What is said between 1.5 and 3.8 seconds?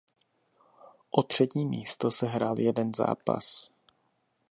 místo se hrál jeden zápas.